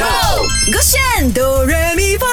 [0.00, 0.06] Go，
[0.72, 2.26] 勾选哆来咪发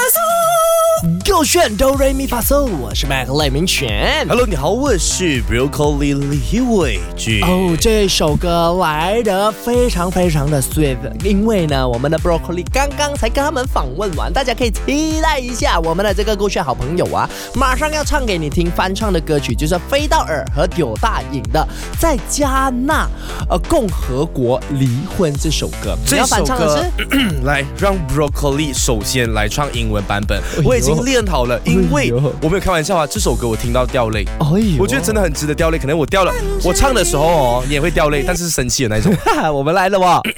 [1.37, 4.27] 嗦，勾选哆瑞咪发嗦，我是麦克赖明全。
[4.27, 7.43] Hello，你好，我是 Broccoli 李伟俊。
[7.43, 21.67] 哦，这首歌来的非常非常的 sweet，因为呢，我们的 Broccoli 刚刚才跟他们访问完，大家可以期待一下我们的这个勾选好朋友啊，马上要唱给你听翻唱的歌曲，就是飞到尔和柳大颖的
[21.99, 23.07] 《在加纳
[23.47, 25.95] 呃共和国离婚》这首歌。
[26.03, 27.41] 你这要翻首歌唱的是？
[27.45, 34.25] 来让 Broccoli 首先来唱英文版本，呦我已经练好了，因为我没有开玩笑啊，这首歌我听到掉泪。
[34.39, 39.13] 哎呦我觉得真的很值得掉泪，可能我掉了，我唱的时候哦，你也会掉泪，但是是生气的那种。
[39.53, 40.21] 我们来了哇！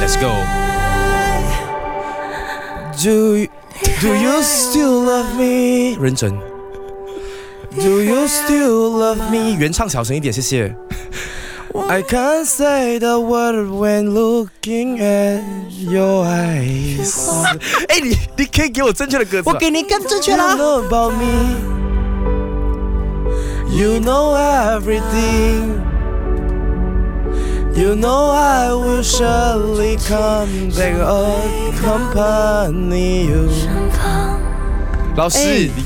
[0.00, 0.28] Let's go.
[3.02, 3.46] Do
[4.00, 5.96] do you still love me？
[6.00, 6.32] 认真。
[7.74, 9.56] Do you still love me？
[9.58, 10.74] 原唱小声一点，谢谢。
[11.89, 17.15] I can't say the word when looking at your eyes。
[17.87, 19.53] 哎，你你可以给我正确的歌词吗。
[19.53, 20.55] 我给你更正确 You 啦。
[20.55, 21.55] know about me.
[23.69, 25.85] You know everything.
[27.75, 30.95] You know I will surely come back
[31.77, 33.49] accompany you.
[35.15, 35.83] 老师，哎你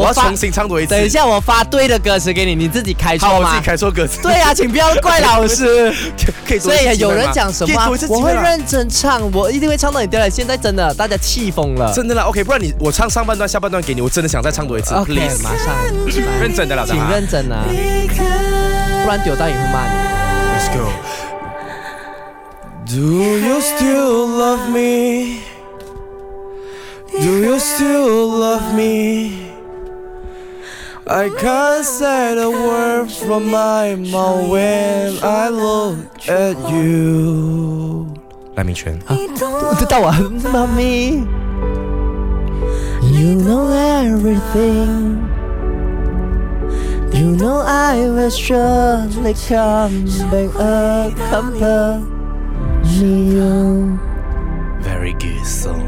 [0.00, 0.90] 我要重新唱多一次。
[0.90, 3.66] 等一，下，我发对的歌词给你，你自己开好，错吗我自己？
[3.66, 4.20] 开错歌词。
[4.22, 5.92] 对啊、请不要怪老师。
[6.46, 6.92] 可以一次机会吗。
[6.92, 10.28] 以有人讲什么我会认真唱，我一定会唱到你掉泪。
[10.30, 11.92] 现在真的，大家气疯了。
[11.92, 15.42] 真的啦，OK，不然你我唱上半段，下半段给你，我真的想再唱多一次 OK，，please。
[15.42, 15.74] 马上
[16.40, 17.64] 认真的啦，请认真啊，
[19.02, 20.06] 不然丢到也会骂你。
[20.56, 20.90] Let's go.
[22.86, 25.40] Do you still love me?
[27.12, 29.45] Do you still love me?
[31.07, 38.07] I can't say the word from my mouth when I look at you.
[38.55, 38.99] 赖明权，
[39.77, 40.11] 知道我
[40.53, 41.25] 妈咪。
[43.11, 45.19] You know everything.
[47.13, 50.49] You know I will surely come back
[51.17, 52.05] accompany
[52.83, 53.97] you.
[54.81, 55.83] very good song。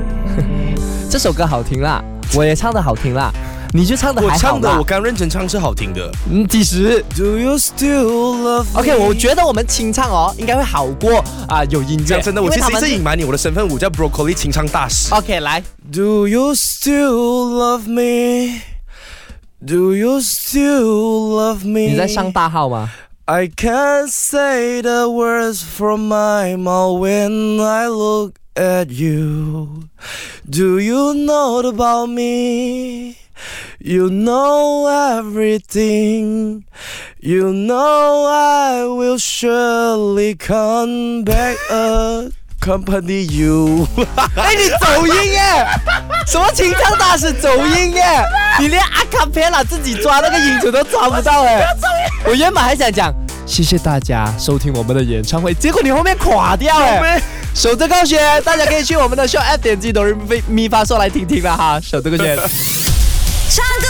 [1.09, 2.04] 这首歌好听啦，
[2.34, 3.33] 我也唱的好听啦，
[3.72, 4.84] 你就唱的我还好啦唱的我。
[4.84, 6.11] 刚认真唱是好听的。
[6.31, 12.05] 嗯，几时 Do you still love me?？OK，我觉得我们清唱哦，应该会好过啊、有音乐。
[12.05, 15.12] 讲真的，我其实一因为他们直隐瞒你，我的身份我叫 Broccoli 清唱大师。
[15.15, 15.62] OK 来
[15.93, 18.61] ，Do you still love me?
[19.67, 21.91] Do you still love me?
[21.91, 22.91] 你在上大号吗
[23.25, 29.89] ？I can't say the words from my mouth when I look at you.
[30.51, 33.17] Do you know about me?
[33.79, 36.65] You know everything.
[37.21, 43.87] You know I will surely come back accompany you.
[44.35, 45.67] 哎，你走音耶！
[46.27, 48.03] 什么情唱大师走音耶？
[48.59, 51.65] 你连阿卡贝拉自己抓那个音准都抓不到哎！
[52.27, 53.15] 我原本还想讲
[53.49, 57.21] 谢谢大家收听我们的演唱会，结果你后面垮掉哎！
[57.55, 60.15] 守着高雪，大家可以去我们的 show app 点击哆来
[60.47, 62.37] 咪发嗦来听听了哈，守着高雪。
[62.37, 63.87] 唱 歌